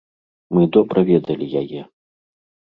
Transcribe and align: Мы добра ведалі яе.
Мы 0.57 0.63
добра 0.77 0.99
ведалі 1.11 1.53
яе. 1.63 1.81